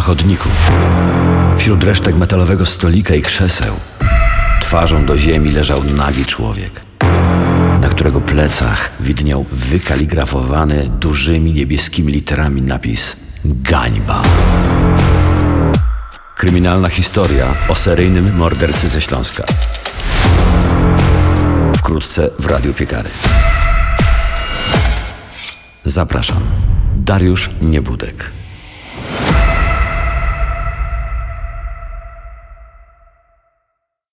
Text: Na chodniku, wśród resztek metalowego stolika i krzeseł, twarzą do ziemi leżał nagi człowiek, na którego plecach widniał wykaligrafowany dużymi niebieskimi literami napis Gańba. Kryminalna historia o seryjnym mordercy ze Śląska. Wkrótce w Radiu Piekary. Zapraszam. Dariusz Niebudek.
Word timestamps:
Na 0.00 0.06
chodniku, 0.06 0.48
wśród 1.58 1.84
resztek 1.84 2.16
metalowego 2.16 2.66
stolika 2.66 3.14
i 3.14 3.22
krzeseł, 3.22 3.74
twarzą 4.60 5.06
do 5.06 5.18
ziemi 5.18 5.50
leżał 5.50 5.84
nagi 5.84 6.24
człowiek, 6.24 6.80
na 7.80 7.88
którego 7.88 8.20
plecach 8.20 8.90
widniał 9.00 9.46
wykaligrafowany 9.52 10.88
dużymi 10.88 11.52
niebieskimi 11.52 12.12
literami 12.12 12.62
napis 12.62 13.16
Gańba. 13.44 14.22
Kryminalna 16.36 16.88
historia 16.88 17.46
o 17.68 17.74
seryjnym 17.74 18.36
mordercy 18.36 18.88
ze 18.88 19.00
Śląska. 19.00 19.44
Wkrótce 21.78 22.30
w 22.38 22.46
Radiu 22.46 22.74
Piekary. 22.74 23.10
Zapraszam. 25.84 26.42
Dariusz 26.96 27.50
Niebudek. 27.62 28.39